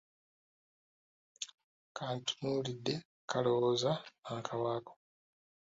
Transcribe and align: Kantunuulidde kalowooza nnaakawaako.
Kantunuulidde 1.95 2.93
kalowooza 3.29 3.91
nnaakawaako. 4.01 4.93